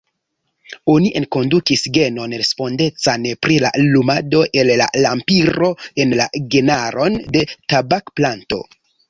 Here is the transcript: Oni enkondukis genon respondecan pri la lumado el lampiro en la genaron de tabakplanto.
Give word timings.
Oni 0.91 1.09
enkondukis 1.17 1.83
genon 1.97 2.33
respondecan 2.43 3.27
pri 3.43 3.59
la 3.65 3.71
lumado 3.83 4.41
el 4.63 4.73
lampiro 5.05 5.71
en 6.07 6.17
la 6.23 6.27
genaron 6.57 7.21
de 7.39 7.47
tabakplanto. 7.75 8.63